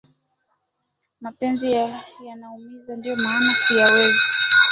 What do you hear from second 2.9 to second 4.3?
ndio maana siyawezi